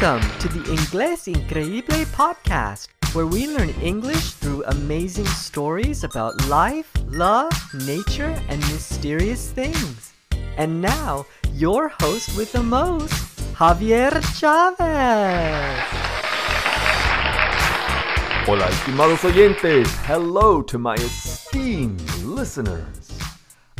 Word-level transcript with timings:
Welcome 0.00 0.28
to 0.40 0.48
the 0.48 0.64
Inglés 0.74 1.32
Increíble 1.32 2.04
podcast, 2.06 2.88
where 3.14 3.26
we 3.26 3.46
learn 3.46 3.70
English 3.80 4.32
through 4.32 4.64
amazing 4.64 5.24
stories 5.26 6.02
about 6.02 6.48
life, 6.48 6.92
love, 7.06 7.52
nature, 7.86 8.36
and 8.48 8.60
mysterious 8.72 9.52
things. 9.52 10.12
And 10.56 10.82
now, 10.82 11.26
your 11.52 11.88
host 12.00 12.36
with 12.36 12.50
the 12.50 12.62
most, 12.62 13.14
Javier 13.54 14.20
Chavez. 14.36 15.78
Hola, 18.46 18.66
estimados 18.66 19.22
oyentes. 19.22 19.86
Hello 20.06 20.60
to 20.62 20.76
my 20.76 20.96
esteemed 20.96 22.02
listeners. 22.24 23.16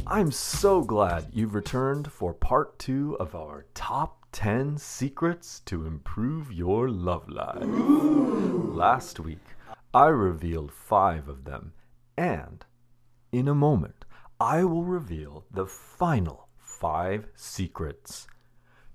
I'm 0.06 0.30
so 0.30 0.82
glad 0.82 1.26
you've 1.32 1.56
returned 1.56 2.12
for 2.12 2.32
part 2.32 2.78
two 2.78 3.16
of 3.18 3.34
our 3.34 3.66
top 3.74 4.23
10 4.34 4.76
secrets 4.78 5.60
to 5.60 5.86
improve 5.86 6.52
your 6.52 6.90
love 6.90 7.28
life. 7.28 7.62
Last 7.62 9.20
week, 9.20 9.46
I 9.94 10.06
revealed 10.06 10.72
five 10.72 11.28
of 11.28 11.44
them, 11.44 11.72
and 12.18 12.66
in 13.30 13.46
a 13.46 13.54
moment, 13.54 14.04
I 14.40 14.64
will 14.64 14.82
reveal 14.82 15.44
the 15.52 15.66
final 15.66 16.48
five 16.58 17.28
secrets. 17.36 18.26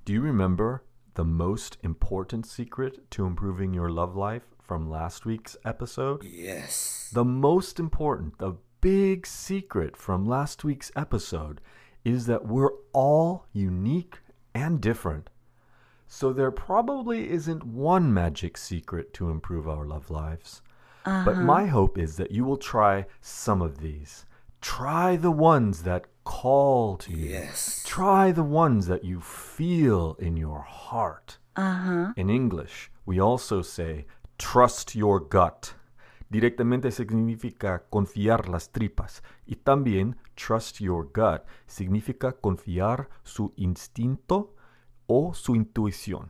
Do 0.04 0.12
you 0.12 0.20
remember 0.20 0.84
the 1.14 1.24
most 1.24 1.78
important 1.84 2.46
secret 2.46 3.10
to 3.12 3.26
improving 3.26 3.74
your 3.74 3.90
love 3.90 4.18
life 4.18 4.44
from 4.62 4.90
last 4.90 5.26
week's 5.26 5.56
episode? 5.64 6.22
Yes. 6.22 7.12
The 7.14 7.24
most 7.24 7.80
important, 7.80 8.40
the 8.40 8.58
big 8.82 9.26
secret 9.26 9.96
from 9.96 10.28
last 10.28 10.66
week's 10.66 10.92
episode 10.98 11.62
is 12.04 12.26
that 12.26 12.46
we're 12.46 12.74
all 12.92 13.46
unique 13.54 14.20
and 14.54 14.82
different. 14.82 15.30
So 16.08 16.34
there 16.34 16.52
probably 16.52 17.30
isn't 17.30 17.64
one 17.64 18.14
magic 18.14 18.58
secret 18.58 19.14
to 19.14 19.30
improve 19.30 19.68
our 19.68 19.86
love 19.86 20.10
lives. 20.10 20.62
But 21.06 21.38
my 21.38 21.66
hope 21.66 21.98
is 21.98 22.18
that 22.18 22.32
you 22.32 22.46
will 22.46 22.58
try 22.58 23.06
some 23.22 23.62
of 23.62 23.80
these. 23.80 24.26
Try 24.62 25.16
the 25.16 25.32
ones 25.32 25.84
that 25.84 26.06
call 26.24 26.98
to 26.98 27.12
you. 27.12 27.30
Yes. 27.30 27.84
Try 27.86 28.32
the 28.32 28.44
ones 28.44 28.86
that 28.88 29.04
you 29.04 29.20
feel 29.20 30.16
in 30.20 30.38
your 30.38 30.62
heart. 30.62 31.38
Uh-huh. 31.56 32.14
In 32.16 32.30
English, 32.30 32.92
we 33.06 33.20
also 33.20 33.62
say 33.62 34.06
trust 34.38 34.96
your 34.96 35.20
gut. 35.20 35.74
Directamente 36.30 36.92
significa 36.92 37.86
confiar 37.90 38.50
las 38.50 38.72
tripas. 38.72 39.24
Y 39.48 39.56
también 39.56 40.16
trust 40.36 40.80
your 40.80 41.06
gut 41.12 41.44
significa 41.66 42.34
confiar 42.34 43.10
su 43.24 43.52
instinto 43.56 44.56
o 45.08 45.34
su 45.34 45.56
intuición. 45.56 46.30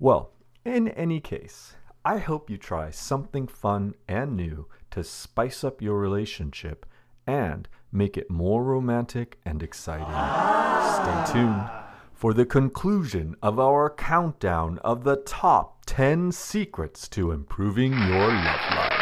Well, 0.00 0.30
in 0.64 0.88
any 0.88 1.20
case, 1.20 1.76
I 2.04 2.18
hope 2.18 2.50
you 2.50 2.58
try 2.58 2.90
something 2.90 3.46
fun 3.46 3.94
and 4.08 4.36
new 4.36 4.68
to 4.90 5.04
spice 5.04 5.62
up 5.62 5.80
your 5.80 6.00
relationship 6.00 6.84
and 7.24 7.68
make 7.92 8.16
it 8.16 8.28
more 8.28 8.64
romantic 8.64 9.38
and 9.44 9.62
exciting. 9.62 10.06
Stay 10.08 11.32
tuned 11.32 11.81
for 12.22 12.32
the 12.32 12.46
conclusion 12.46 13.34
of 13.42 13.58
our 13.58 13.90
countdown 13.90 14.78
of 14.84 15.02
the 15.02 15.16
top 15.16 15.84
10 15.86 16.30
secrets 16.30 17.08
to 17.08 17.32
improving 17.32 17.92
your 17.92 18.28
love 18.28 18.60
life. 18.76 18.92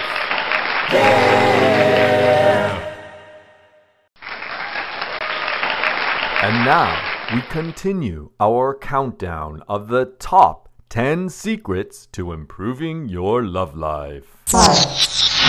And 6.42 6.64
now 6.64 6.98
we 7.34 7.42
continue 7.42 8.30
our 8.40 8.74
countdown 8.74 9.62
of 9.68 9.88
the 9.88 10.06
top 10.18 10.70
10 10.88 11.28
secrets 11.28 12.06
to 12.12 12.32
improving 12.32 13.10
your 13.10 13.44
love 13.44 13.76
life. 13.76 14.38
Five, 14.46 14.78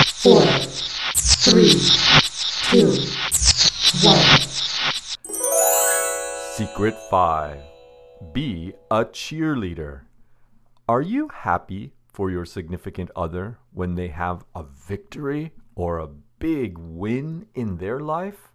four, 0.10 0.42
three, 1.16 1.80
two, 2.70 2.98
one. 4.06 4.42
Secret 6.62 6.96
5 7.10 7.71
Be 8.34 8.72
a 8.90 9.04
cheerleader. 9.04 10.04
Are 10.88 11.02
you 11.02 11.28
happy 11.28 11.92
for 12.14 12.30
your 12.30 12.46
significant 12.46 13.12
other 13.14 13.58
when 13.74 13.96
they 13.96 14.08
have 14.08 14.46
a 14.56 14.64
victory 14.64 15.52
or 15.76 15.98
a 15.98 16.08
big 16.40 16.78
win 16.78 17.48
in 17.56 17.78
their 17.78 18.00
life? 18.00 18.54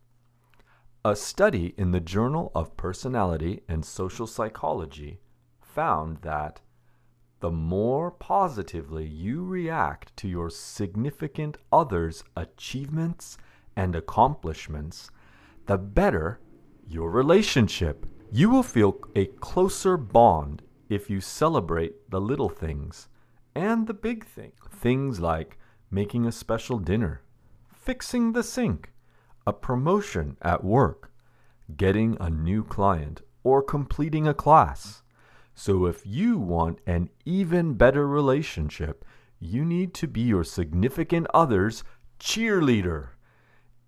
A 1.05 1.15
study 1.15 1.75
in 1.77 1.91
the 1.91 2.01
Journal 2.01 2.53
of 2.55 2.77
Personality 2.79 3.65
and 3.69 3.85
Social 3.85 4.27
Psychology 4.27 5.21
found 5.61 6.23
that 6.23 6.63
the 7.41 7.51
more 7.51 8.11
positively 8.11 9.05
you 9.05 9.45
react 9.45 10.17
to 10.17 10.29
your 10.29 10.49
significant 10.49 11.59
other's 11.71 12.25
achievements 12.35 13.37
and 13.77 13.95
accomplishments, 13.95 15.11
the 15.67 15.77
better 15.77 16.41
your 16.89 17.11
relationship. 17.11 18.07
You 18.31 18.51
will 18.51 18.63
feel 18.63 18.99
a 19.15 19.27
closer 19.27 19.97
bond 19.97 20.63
if 20.89 21.09
you 21.09 21.21
celebrate 21.21 22.11
the 22.11 22.21
little 22.21 22.49
things 22.49 23.09
and 23.55 23.87
the 23.87 23.95
big 23.95 24.27
things. 24.27 24.55
Things 24.71 25.21
like 25.21 25.59
making 25.91 26.27
a 26.27 26.33
special 26.33 26.79
dinner, 26.79 27.23
fixing 27.73 28.33
the 28.33 28.43
sink, 28.43 28.93
a 29.47 29.53
promotion 29.53 30.37
at 30.43 30.65
work, 30.65 31.13
getting 31.77 32.17
a 32.21 32.29
new 32.29 32.65
client, 32.65 33.23
or 33.45 33.63
completing 33.63 34.27
a 34.27 34.35
class. 34.35 35.03
So, 35.55 35.87
if 35.87 36.05
you 36.05 36.37
want 36.37 36.81
an 36.87 37.09
even 37.25 37.75
better 37.75 38.07
relationship, 38.07 39.05
you 39.39 39.65
need 39.65 39.95
to 39.95 40.09
be 40.09 40.21
your 40.21 40.45
significant 40.45 41.27
other's 41.33 41.85
cheerleader. 42.19 43.11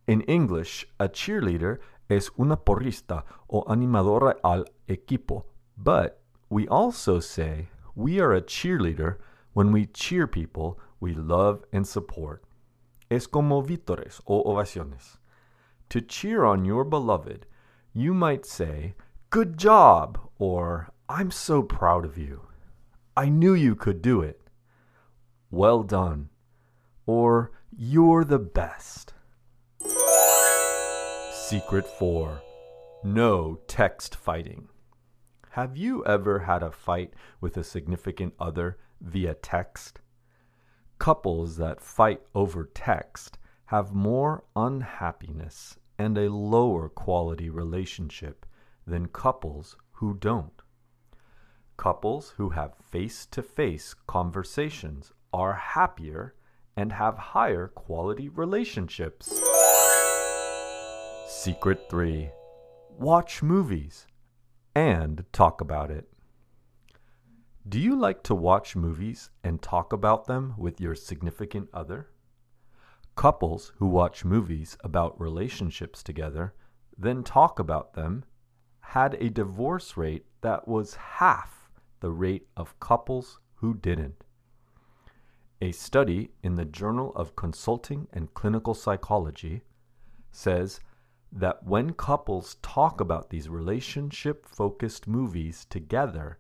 In 0.07 0.23
English, 0.23 0.87
a 0.99 1.09
cheerleader 1.09 1.79
es 2.09 2.31
una 2.39 2.57
porrista 2.57 3.25
o 3.49 3.65
animadora 3.69 4.37
al 4.43 4.65
equipo, 4.89 5.45
but 5.77 6.21
we 6.49 6.67
also 6.69 7.21
say 7.21 7.69
we 7.95 8.19
are 8.19 8.33
a 8.33 8.41
cheerleader 8.41 9.19
when 9.53 9.73
we 9.73 9.87
cheer 9.87 10.27
people 10.27 10.79
we 11.01 11.15
love 11.15 11.65
and 11.73 11.87
support. 11.87 12.43
Es 13.11 13.27
como 13.27 13.63
vítores 13.63 14.21
o 14.27 14.43
ovaciones. 14.45 15.19
To 15.91 16.01
cheer 16.01 16.45
on 16.45 16.65
your 16.65 16.85
beloved, 16.85 17.47
you 17.93 18.13
might 18.13 18.45
say, 18.45 18.95
Good 19.31 19.59
job, 19.59 20.19
or 20.39 20.91
I'm 21.09 21.31
so 21.31 21.63
proud 21.63 22.05
of 22.05 22.19
you. 22.19 22.49
I 23.17 23.29
knew 23.29 23.55
you 23.55 23.75
could 23.75 24.01
do 24.01 24.23
it. 24.23 24.41
Well 25.51 25.83
done, 25.83 26.29
or 27.07 27.51
You're 27.77 28.25
the 28.25 28.39
best. 28.39 29.13
Secret 31.49 31.87
4 31.87 32.43
No 33.05 33.59
text 33.67 34.15
fighting. 34.15 34.69
Have 35.53 35.79
you 35.79 36.05
ever 36.05 36.41
had 36.41 36.63
a 36.63 36.71
fight 36.71 37.15
with 37.41 37.57
a 37.57 37.65
significant 37.65 38.35
other 38.39 38.77
via 39.01 39.33
text? 39.33 40.01
Couples 40.99 41.57
that 41.57 41.81
fight 41.81 42.21
over 42.35 42.69
text 42.75 43.39
have 43.65 43.95
more 43.95 44.45
unhappiness 44.55 45.79
and 45.99 46.19
a 46.19 46.31
lower 46.31 46.91
quality 46.91 47.49
relationship 47.49 48.45
than 48.87 49.07
couples 49.07 49.75
who 49.93 50.13
don't. 50.13 50.61
Couples 51.79 52.35
who 52.37 52.51
have 52.51 52.77
face 52.77 53.25
to 53.25 53.43
face 53.43 53.95
conversations 54.07 55.13
are 55.33 55.55
happier 55.55 56.35
and 56.77 56.93
have 56.93 57.17
higher 57.17 57.69
quality 57.69 58.29
relationships. 58.29 59.48
Secret 61.31 61.91
3 61.91 62.31
Watch 62.99 63.43
movies 63.43 64.07
and 64.75 65.27
talk 65.31 65.61
about 65.61 65.91
it. 65.91 66.09
Do 67.69 67.79
you 67.79 67.97
like 67.97 68.23
to 68.23 68.35
watch 68.35 68.75
movies 68.75 69.29
and 69.45 69.61
talk 69.61 69.93
about 69.93 70.25
them 70.25 70.55
with 70.57 70.81
your 70.81 70.95
significant 70.95 71.69
other? 71.75 72.09
Couples 73.15 73.75
who 73.77 73.89
watch 73.89 74.25
movies 74.25 74.79
about 74.83 75.21
relationships 75.21 76.03
together, 76.03 76.55
then 76.97 77.23
talk 77.23 77.59
about 77.59 77.93
them, 77.93 78.25
had 78.81 79.13
a 79.21 79.29
divorce 79.29 79.99
rate 79.99 80.25
that 80.41 80.67
was 80.67 80.95
half 80.95 81.71
the 82.01 82.11
rate 82.11 82.47
of 82.57 82.81
couples 82.81 83.39
who 83.57 83.75
didn't. 83.75 84.25
A 85.61 85.73
study 85.73 86.31
in 86.43 86.55
the 86.55 86.65
Journal 86.65 87.13
of 87.15 87.37
Consulting 87.37 88.09
and 88.15 88.33
Clinical 88.33 88.73
Psychology 88.73 89.61
says 90.31 90.81
that 91.31 91.65
when 91.65 91.93
couples 91.93 92.57
talk 92.63 93.01
about 93.01 93.31
these 93.31 93.49
relationship 93.49 94.47
focused 94.47 95.07
movies 95.07 95.67
together, 95.69 96.39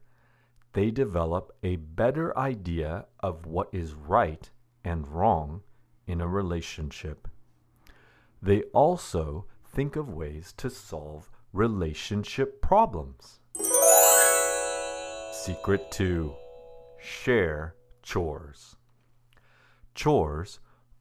they 0.73 0.91
develop 0.91 1.53
a 1.63 1.77
better 1.77 2.37
idea 2.39 3.07
of 3.21 3.47
what 3.47 3.69
is 3.73 3.95
right 3.95 4.51
and 4.85 5.09
wrong 5.09 5.63
in 6.07 6.21
a 6.21 6.29
relationship. 6.29 7.29
They 8.41 8.63
also 8.73 9.47
think 9.67 9.97
of 9.97 10.09
ways 10.09 10.55
to 10.57 10.71
solve 10.71 11.31
relationship 11.53 12.63
problems. 12.63 13.41
Secret 15.33 15.91
2 15.91 16.35
Share 17.01 17.75
chores. 18.03 18.77
Chores, 19.95 20.61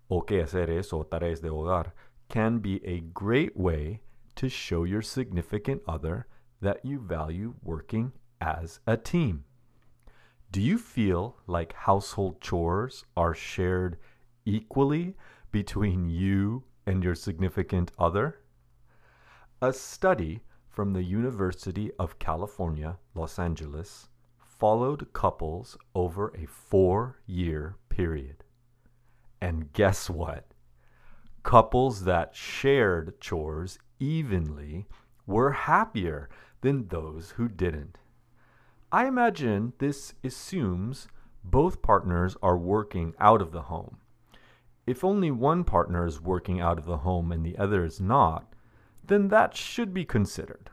o 0.09 0.21
que 0.21 0.41
hacer 0.41 0.69
es 0.69 0.93
o 0.93 1.03
tareas 1.03 1.41
de 1.41 1.49
hogar, 1.49 1.91
can 2.29 2.59
be 2.59 2.85
a 2.85 2.99
great 2.99 3.55
way 3.55 4.01
to 4.35 4.49
show 4.49 4.83
your 4.83 5.01
significant 5.01 5.81
other 5.87 6.27
that 6.61 6.83
you 6.85 6.99
value 6.99 7.55
working 7.63 8.11
as 8.41 8.79
a 8.85 8.97
team. 8.97 9.43
Do 10.51 10.61
you 10.61 10.77
feel 10.77 11.37
like 11.45 11.73
household 11.73 12.39
chores 12.39 13.03
are 13.15 13.33
shared 13.33 13.97
equally 14.45 15.15
between 15.51 16.09
you 16.09 16.63
and 16.85 17.03
your 17.03 17.15
significant 17.15 17.91
other? 17.99 18.39
A 19.61 19.73
study 19.73 20.41
from 20.69 20.93
the 20.93 21.03
University 21.03 21.91
of 21.99 22.19
California, 22.19 22.97
Los 23.15 23.39
Angeles, 23.39 24.07
followed 24.37 25.11
couples 25.13 25.77
over 25.93 26.29
a 26.35 26.45
four 26.45 27.19
year 27.25 27.75
period. 27.89 28.43
And 29.41 29.73
guess 29.73 30.09
what? 30.09 30.53
Couples 31.47 32.03
that 32.03 32.35
shared 32.35 33.21
chores 33.21 33.79
evenly 33.99 34.85
were 35.25 35.51
happier 35.53 36.27
than 36.59 36.89
those 36.89 37.35
who 37.37 37.47
didn't. 37.47 37.99
I 38.91 39.07
imagine 39.07 39.71
this 39.77 40.13
assumes 40.25 41.07
both 41.45 41.81
partners 41.81 42.35
are 42.43 42.57
working 42.57 43.13
out 43.17 43.41
of 43.41 43.53
the 43.53 43.61
home. 43.61 43.99
If 44.85 45.05
only 45.05 45.31
one 45.31 45.63
partner 45.63 46.05
is 46.05 46.19
working 46.19 46.59
out 46.59 46.77
of 46.77 46.83
the 46.83 46.97
home 46.97 47.31
and 47.31 47.45
the 47.45 47.57
other 47.57 47.85
is 47.85 48.01
not, 48.01 48.51
then 49.01 49.29
that 49.29 49.55
should 49.55 49.93
be 49.93 50.03
considered. 50.03 50.69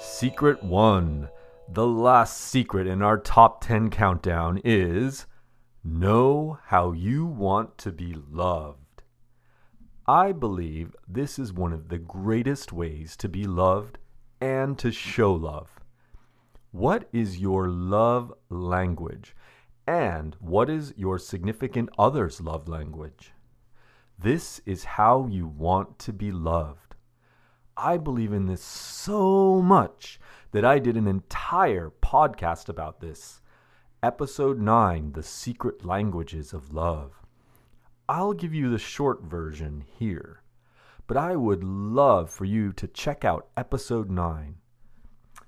Secret 0.00 0.64
1. 0.64 1.28
The 1.68 1.86
last 1.86 2.40
secret 2.40 2.88
in 2.88 3.02
our 3.02 3.18
top 3.18 3.64
10 3.64 3.90
countdown 3.90 4.60
is 4.64 5.26
know 5.84 6.58
how 6.66 6.92
you 6.92 7.26
want 7.26 7.76
to 7.78 7.92
be 7.92 8.16
loved. 8.30 9.02
I 10.06 10.32
believe 10.32 10.96
this 11.06 11.38
is 11.38 11.52
one 11.52 11.72
of 11.72 11.88
the 11.88 11.98
greatest 11.98 12.72
ways 12.72 13.16
to 13.18 13.28
be 13.28 13.44
loved 13.44 13.98
and 14.40 14.78
to 14.78 14.90
show 14.90 15.32
love. 15.32 15.68
What 16.72 17.08
is 17.12 17.38
your 17.38 17.68
love 17.68 18.32
language? 18.48 19.36
And 19.86 20.36
what 20.40 20.70
is 20.70 20.94
your 20.96 21.18
significant 21.18 21.90
other's 21.98 22.40
love 22.40 22.66
language? 22.66 23.32
This 24.18 24.60
is 24.64 24.84
how 24.84 25.26
you 25.26 25.46
want 25.46 25.98
to 26.00 26.12
be 26.12 26.32
loved. 26.32 26.94
I 27.76 27.98
believe 27.98 28.32
in 28.32 28.46
this 28.46 28.62
so 28.62 29.60
much 29.60 30.18
that 30.52 30.64
I 30.64 30.78
did 30.78 30.96
an 30.96 31.06
entire 31.06 31.92
podcast 32.02 32.68
about 32.68 33.00
this. 33.00 33.40
Episode 34.04 34.60
9 34.60 35.12
The 35.12 35.22
Secret 35.22 35.82
Languages 35.82 36.52
of 36.52 36.74
Love. 36.74 37.22
I'll 38.06 38.34
give 38.34 38.52
you 38.52 38.68
the 38.68 38.78
short 38.78 39.22
version 39.22 39.82
here, 39.98 40.42
but 41.06 41.16
I 41.16 41.36
would 41.36 41.64
love 41.64 42.28
for 42.28 42.44
you 42.44 42.74
to 42.74 42.86
check 42.86 43.24
out 43.24 43.48
episode 43.56 44.10
9. 44.10 44.56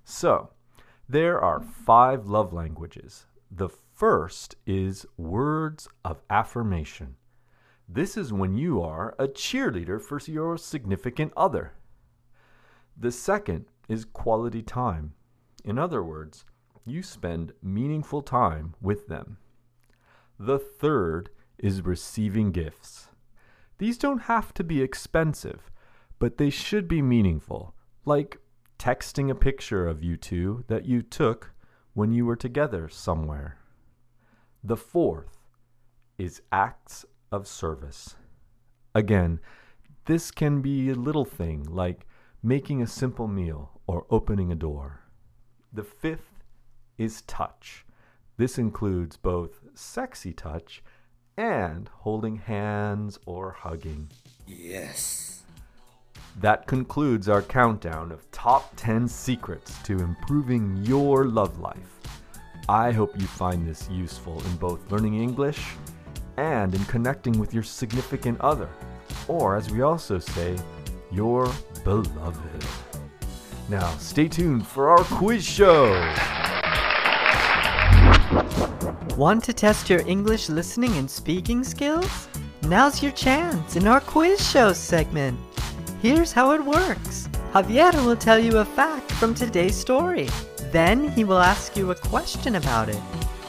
So, 0.06 0.52
there 1.06 1.38
are 1.38 1.60
five 1.60 2.28
love 2.28 2.54
languages. 2.54 3.26
The 3.50 3.68
first 3.68 4.56
is 4.66 5.04
words 5.18 5.86
of 6.02 6.22
affirmation. 6.30 7.16
This 7.86 8.16
is 8.16 8.32
when 8.32 8.56
you 8.56 8.80
are 8.80 9.14
a 9.18 9.28
cheerleader 9.28 10.00
for 10.00 10.18
your 10.24 10.56
significant 10.56 11.34
other. 11.36 11.74
The 12.96 13.12
second 13.12 13.66
is 13.86 14.06
quality 14.06 14.62
time. 14.62 15.12
In 15.62 15.78
other 15.78 16.02
words, 16.02 16.46
you 16.86 17.02
spend 17.02 17.52
meaningful 17.62 18.22
time 18.22 18.74
with 18.80 19.08
them. 19.08 19.38
The 20.38 20.58
third 20.58 21.30
is 21.58 21.82
receiving 21.82 22.52
gifts. 22.52 23.08
These 23.78 23.98
don't 23.98 24.22
have 24.22 24.54
to 24.54 24.64
be 24.64 24.80
expensive, 24.80 25.70
but 26.18 26.38
they 26.38 26.50
should 26.50 26.88
be 26.88 27.02
meaningful, 27.02 27.74
like 28.04 28.38
texting 28.78 29.30
a 29.30 29.34
picture 29.34 29.86
of 29.86 30.02
you 30.02 30.16
two 30.16 30.64
that 30.68 30.84
you 30.84 31.02
took 31.02 31.52
when 31.94 32.12
you 32.12 32.24
were 32.24 32.36
together 32.36 32.88
somewhere. 32.88 33.58
The 34.62 34.76
fourth 34.76 35.38
is 36.18 36.42
acts 36.52 37.04
of 37.32 37.46
service. 37.46 38.16
Again, 38.94 39.40
this 40.06 40.30
can 40.30 40.62
be 40.62 40.90
a 40.90 40.94
little 40.94 41.24
thing 41.24 41.64
like 41.64 42.06
making 42.42 42.80
a 42.80 42.86
simple 42.86 43.26
meal 43.26 43.80
or 43.86 44.06
opening 44.10 44.52
a 44.52 44.54
door. 44.54 45.00
The 45.72 45.84
fifth 45.84 46.35
is 46.98 47.22
touch. 47.22 47.84
This 48.36 48.58
includes 48.58 49.16
both 49.16 49.60
sexy 49.74 50.32
touch 50.32 50.82
and 51.36 51.88
holding 52.00 52.36
hands 52.36 53.18
or 53.26 53.52
hugging. 53.52 54.10
Yes. 54.46 55.42
That 56.40 56.66
concludes 56.66 57.28
our 57.28 57.42
countdown 57.42 58.12
of 58.12 58.30
top 58.30 58.72
10 58.76 59.08
secrets 59.08 59.78
to 59.84 59.98
improving 59.98 60.76
your 60.84 61.24
love 61.24 61.58
life. 61.60 62.00
I 62.68 62.92
hope 62.92 63.18
you 63.18 63.26
find 63.26 63.66
this 63.66 63.88
useful 63.90 64.40
in 64.44 64.56
both 64.56 64.90
learning 64.90 65.14
English 65.14 65.64
and 66.36 66.74
in 66.74 66.84
connecting 66.86 67.38
with 67.38 67.54
your 67.54 67.62
significant 67.62 68.40
other, 68.40 68.68
or 69.28 69.56
as 69.56 69.70
we 69.70 69.82
also 69.82 70.18
say, 70.18 70.56
your 71.10 71.50
beloved. 71.84 72.66
Now, 73.68 73.88
stay 73.96 74.28
tuned 74.28 74.66
for 74.66 74.90
our 74.90 75.04
quiz 75.04 75.44
show. 75.44 76.45
Want 79.16 79.42
to 79.44 79.52
test 79.52 79.88
your 79.88 80.06
English 80.06 80.48
listening 80.48 80.96
and 80.96 81.10
speaking 81.10 81.64
skills? 81.64 82.28
Now's 82.62 83.02
your 83.02 83.12
chance 83.12 83.76
in 83.76 83.86
our 83.86 84.00
quiz 84.00 84.46
show 84.50 84.72
segment. 84.72 85.38
Here's 86.02 86.32
how 86.32 86.52
it 86.52 86.64
works 86.64 87.28
Javier 87.52 88.04
will 88.04 88.16
tell 88.16 88.38
you 88.38 88.58
a 88.58 88.64
fact 88.64 89.10
from 89.12 89.34
today's 89.34 89.74
story. 89.74 90.28
Then 90.70 91.08
he 91.08 91.24
will 91.24 91.38
ask 91.38 91.76
you 91.76 91.90
a 91.90 91.94
question 91.94 92.56
about 92.56 92.88
it. 92.88 93.00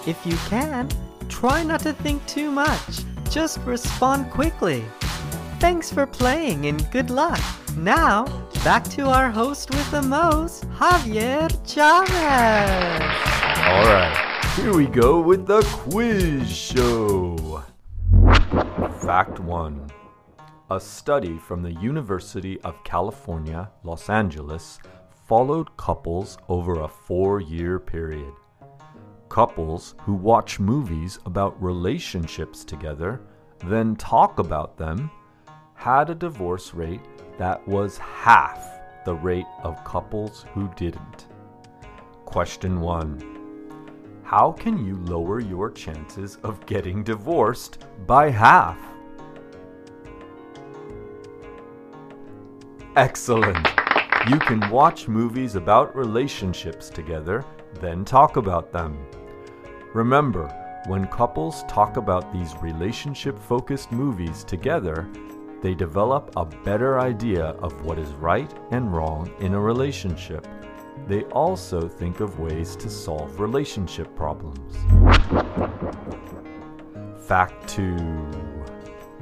If 0.05 0.25
you 0.25 0.37
can, 0.47 0.89
try 1.27 1.63
not 1.63 1.81
to 1.81 1.91
think 1.91 2.25
too 2.25 2.49
much. 2.49 3.03
Just 3.29 3.59
respond 3.65 4.31
quickly. 4.31 4.85
Thanks 5.59 5.91
for 5.91 6.05
playing 6.05 6.67
and 6.67 6.89
good 6.91 7.09
luck. 7.09 7.41
Now, 7.75 8.25
back 8.63 8.83
to 8.91 9.09
our 9.09 9.29
host 9.29 9.71
with 9.71 9.91
the 9.91 10.01
most, 10.01 10.69
Javier 10.69 11.49
Chavez. 11.67 13.01
All 13.67 13.83
right, 13.83 14.26
here 14.57 14.73
we 14.73 14.87
go 14.87 15.19
with 15.19 15.45
the 15.45 15.61
quiz 15.61 16.49
show. 16.49 17.63
Fact 19.05 19.39
1 19.39 19.91
A 20.71 20.79
study 20.79 21.37
from 21.37 21.61
the 21.61 21.73
University 21.73 22.59
of 22.61 22.83
California, 22.83 23.69
Los 23.83 24.09
Angeles, 24.09 24.79
followed 25.27 25.77
couples 25.77 26.39
over 26.49 26.81
a 26.81 26.87
four 26.87 27.39
year 27.39 27.77
period. 27.79 28.33
Couples 29.29 29.93
who 30.01 30.15
watch 30.15 30.59
movies 30.59 31.19
about 31.27 31.61
relationships 31.61 32.65
together, 32.65 33.21
then 33.67 33.95
talk 33.95 34.39
about 34.39 34.75
them, 34.75 35.11
had 35.75 36.09
a 36.09 36.15
divorce 36.15 36.73
rate 36.73 37.05
that 37.37 37.65
was 37.67 37.99
half 37.99 38.65
the 39.05 39.13
rate 39.13 39.45
of 39.61 39.83
couples 39.83 40.45
who 40.55 40.67
didn't. 40.75 41.27
Question 42.25 42.81
1 42.81 43.36
how 44.27 44.51
can 44.51 44.85
you 44.85 44.97
lower 45.05 45.39
your 45.39 45.71
chances 45.71 46.37
of 46.43 46.65
getting 46.65 47.01
divorced 47.01 47.85
by 48.05 48.29
half? 48.29 48.77
Excellent! 52.97 53.65
You 54.29 54.37
can 54.39 54.69
watch 54.69 55.07
movies 55.07 55.55
about 55.55 55.95
relationships 55.95 56.89
together, 56.89 57.45
then 57.75 58.03
talk 58.03 58.35
about 58.35 58.73
them. 58.73 58.97
Remember, 59.93 60.49
when 60.87 61.07
couples 61.07 61.63
talk 61.69 61.95
about 61.95 62.33
these 62.33 62.53
relationship 62.61 63.39
focused 63.39 63.93
movies 63.93 64.43
together, 64.43 65.09
they 65.61 65.73
develop 65.73 66.33
a 66.35 66.43
better 66.43 66.99
idea 66.99 67.45
of 67.61 67.85
what 67.85 67.97
is 67.97 68.09
right 68.15 68.53
and 68.71 68.93
wrong 68.93 69.33
in 69.39 69.53
a 69.53 69.59
relationship 69.59 70.45
they 71.05 71.23
also 71.25 71.87
think 71.87 72.19
of 72.19 72.39
ways 72.39 72.75
to 72.77 72.89
solve 72.89 73.39
relationship 73.39 74.13
problems. 74.15 74.75
Fact 77.27 77.67
2 77.67 78.31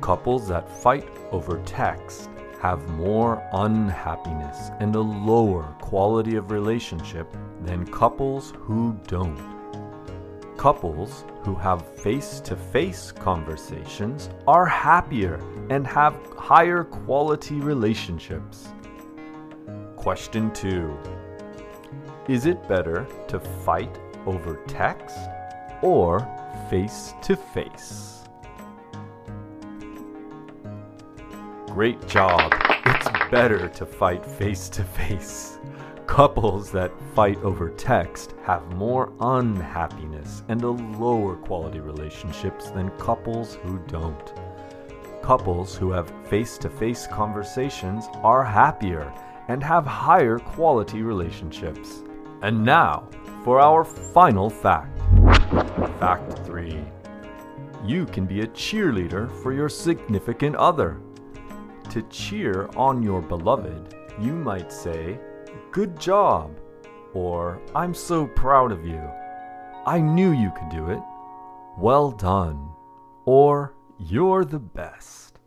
Couples 0.02 0.48
that 0.48 0.70
fight 0.82 1.08
over 1.32 1.62
text 1.66 2.30
have 2.62 2.88
more 2.90 3.48
unhappiness 3.54 4.72
and 4.80 4.96
a 4.96 5.00
lower 5.00 5.64
quality 5.82 6.36
of 6.36 6.52
relationship 6.52 7.28
than 7.62 7.86
couples 7.86 8.54
who 8.58 9.00
don't. 9.08 9.56
Couples 10.58 11.26
who 11.44 11.56
have 11.56 11.86
face 11.98 12.40
to 12.42 12.56
face 12.56 13.12
conversations 13.12 14.30
are 14.48 14.66
happier 14.66 15.36
and 15.70 15.86
have 15.86 16.16
higher 16.38 16.84
quality 16.84 17.56
relationships. 17.56 18.70
Question 19.96 20.52
2 20.52 20.98
Is 22.28 22.48
it 22.48 22.68
better 22.68 23.08
to 23.28 23.40
fight 23.40 24.00
over 24.26 24.56
text 24.66 25.16
or 25.84 26.28
face 26.72 27.14
to 27.22 27.36
face? 27.36 28.24
Great 31.68 32.08
job! 32.08 32.52
It's 32.88 33.08
better 33.30 33.68
to 33.68 33.86
fight 33.86 34.26
face 34.26 34.70
to 34.70 34.84
face. 34.84 35.60
Couples 36.08 36.72
that 36.72 36.92
fight 37.14 37.38
over 37.44 37.70
text 37.70 38.34
have 38.44 38.74
more 38.74 39.14
unhappiness 39.20 40.42
and 40.48 40.64
a 40.64 40.70
lower 40.72 41.36
quality 41.36 41.80
relationships 41.80 42.72
than 42.72 42.90
couples 42.98 43.60
who 43.62 43.78
don't. 43.86 44.34
Couples 45.22 45.76
who 45.76 45.92
have 45.92 46.12
face 46.28 46.58
to 46.58 46.72
face 46.72 47.06
conversations 47.06 48.08
are 48.24 48.44
happier 48.44 49.14
and 49.48 49.62
have 49.62 49.86
higher 49.86 50.40
quality 50.40 51.04
relationships. 51.04 52.02
And 52.42 52.64
now 52.64 53.10
for 53.44 53.60
our 53.60 53.84
final 53.84 54.50
fact. 54.50 55.00
Fact 56.00 56.40
3 56.46 56.84
You 57.86 58.06
can 58.08 58.26
be 58.26 58.42
a 58.42 58.48
cheerleader 58.48 59.32
for 59.44 59.54
your 59.54 59.70
significant 59.70 60.56
other. 60.56 61.00
To 61.92 62.02
cheer 62.04 62.68
on 62.76 63.04
your 63.04 63.22
beloved, 63.22 63.96
you 64.20 64.34
might 64.34 64.72
say, 64.72 65.20
Good 65.72 66.00
job, 66.00 66.58
or 67.14 67.62
I'm 67.76 67.94
so 67.94 68.28
proud 68.28 68.72
of 68.72 68.86
you. 68.86 69.02
I 69.86 70.00
knew 70.00 70.32
you 70.32 70.52
could 70.58 70.70
do 70.70 70.90
it. 70.90 71.02
Well 71.78 72.12
done, 72.12 72.70
or 73.26 73.76
You're 74.00 74.44
the 74.44 74.60
best. 74.60 75.40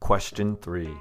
Question 0.00 0.56
3 0.56 0.94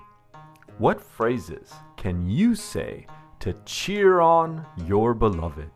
What 0.77 1.01
phrases 1.01 1.73
can 1.97 2.29
you 2.29 2.55
say 2.55 3.05
to 3.39 3.53
cheer 3.65 4.19
on 4.19 4.65
your 4.85 5.13
beloved? 5.13 5.69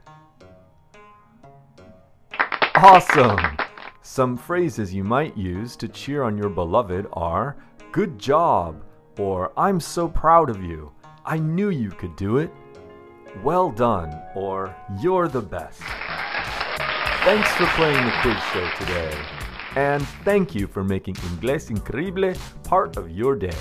Awesome! 2.75 3.57
Some 4.01 4.37
phrases 4.37 4.93
you 4.93 5.03
might 5.03 5.37
use 5.37 5.75
to 5.77 5.87
cheer 5.87 6.23
on 6.23 6.37
your 6.37 6.49
beloved 6.49 7.07
are 7.13 7.55
Good 7.93 8.17
job, 8.17 8.83
or 9.19 9.53
I'm 9.55 9.79
so 9.79 10.07
proud 10.07 10.49
of 10.49 10.63
you. 10.63 10.91
I 11.25 11.37
knew 11.37 11.69
you 11.69 11.91
could 11.91 12.15
do 12.15 12.37
it. 12.37 12.51
Well 13.43 13.69
done, 13.69 14.19
or 14.33 14.75
You're 14.99 15.27
the 15.27 15.43
best. 15.43 15.79
Thanks 17.23 17.51
for 17.51 17.67
playing 17.75 18.03
the 18.03 18.11
quiz 18.23 18.37
show 18.51 18.67
today. 18.79 19.15
And 19.75 20.01
thank 20.25 20.55
you 20.55 20.65
for 20.65 20.83
making 20.83 21.13
Inglés 21.15 21.69
Increíble 21.69 22.35
part 22.63 22.97
of 22.97 23.11
your 23.11 23.35
day. 23.35 23.53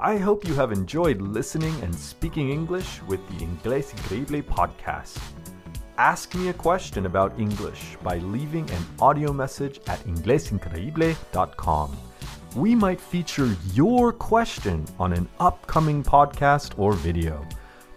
I 0.00 0.16
hope 0.16 0.46
you 0.46 0.54
have 0.54 0.70
enjoyed 0.70 1.20
listening 1.20 1.74
and 1.82 1.92
speaking 1.92 2.50
English 2.50 3.02
with 3.08 3.18
the 3.28 3.44
Inglés 3.44 3.92
Increíble 3.92 4.44
podcast. 4.44 5.18
Ask 5.96 6.36
me 6.36 6.50
a 6.50 6.52
question 6.52 7.04
about 7.06 7.36
English 7.40 7.96
by 8.04 8.18
leaving 8.18 8.70
an 8.70 8.86
audio 9.00 9.32
message 9.32 9.80
at 9.88 9.98
inglesincreíble.com. 10.06 11.96
We 12.54 12.76
might 12.76 13.00
feature 13.00 13.56
your 13.74 14.12
question 14.12 14.86
on 15.00 15.12
an 15.12 15.28
upcoming 15.40 16.04
podcast 16.04 16.78
or 16.78 16.92
video. 16.92 17.44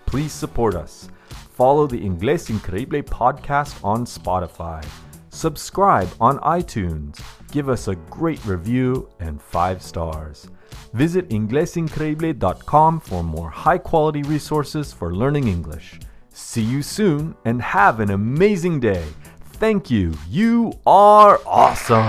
Please 0.07 0.31
support 0.31 0.73
us. 0.73 1.07
Follow 1.53 1.85
the 1.85 1.99
Inglés 1.99 2.49
Increíble 2.49 3.03
podcast 3.03 3.77
on 3.83 4.05
Spotify. 4.05 4.83
Subscribe 5.29 6.09
on 6.19 6.39
iTunes. 6.39 7.21
Give 7.51 7.69
us 7.69 7.87
a 7.87 7.95
great 8.09 8.43
review 8.43 9.07
and 9.19 9.39
five 9.39 9.83
stars. 9.83 10.49
Visit 10.93 11.29
inglesincreíble.com 11.29 12.99
for 12.99 13.23
more 13.23 13.49
high 13.49 13.77
quality 13.77 14.23
resources 14.23 14.93
for 14.93 15.13
learning 15.13 15.47
English. 15.47 15.99
See 16.33 16.61
you 16.61 16.81
soon 16.81 17.35
and 17.45 17.61
have 17.61 17.99
an 17.99 18.11
amazing 18.11 18.79
day. 18.79 19.05
Thank 19.53 19.91
you. 19.91 20.13
You 20.29 20.73
are 20.85 21.39
awesome. 21.45 22.07